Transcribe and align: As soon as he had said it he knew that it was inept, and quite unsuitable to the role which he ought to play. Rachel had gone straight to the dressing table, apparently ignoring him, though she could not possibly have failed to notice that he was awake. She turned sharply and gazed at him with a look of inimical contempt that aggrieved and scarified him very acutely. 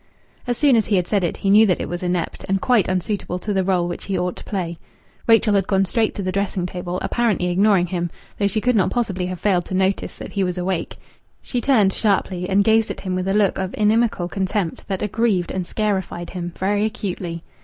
As 0.47 0.57
soon 0.57 0.75
as 0.75 0.87
he 0.87 0.95
had 0.95 1.05
said 1.05 1.23
it 1.23 1.37
he 1.37 1.51
knew 1.51 1.67
that 1.67 1.79
it 1.79 1.87
was 1.87 2.01
inept, 2.01 2.43
and 2.49 2.59
quite 2.59 2.87
unsuitable 2.89 3.37
to 3.37 3.53
the 3.53 3.63
role 3.63 3.87
which 3.87 4.05
he 4.05 4.17
ought 4.17 4.35
to 4.37 4.43
play. 4.43 4.73
Rachel 5.27 5.53
had 5.53 5.67
gone 5.67 5.85
straight 5.85 6.15
to 6.15 6.23
the 6.23 6.31
dressing 6.31 6.65
table, 6.65 6.97
apparently 7.03 7.49
ignoring 7.49 7.85
him, 7.85 8.09
though 8.39 8.47
she 8.47 8.61
could 8.61 8.75
not 8.75 8.89
possibly 8.89 9.27
have 9.27 9.39
failed 9.39 9.65
to 9.65 9.75
notice 9.75 10.15
that 10.15 10.33
he 10.33 10.43
was 10.43 10.57
awake. 10.57 10.97
She 11.43 11.61
turned 11.61 11.93
sharply 11.93 12.49
and 12.49 12.63
gazed 12.63 12.89
at 12.89 13.01
him 13.01 13.13
with 13.13 13.27
a 13.27 13.35
look 13.35 13.59
of 13.59 13.75
inimical 13.77 14.27
contempt 14.27 14.87
that 14.87 15.03
aggrieved 15.03 15.51
and 15.51 15.67
scarified 15.67 16.31
him 16.31 16.51
very 16.57 16.83
acutely. 16.83 17.43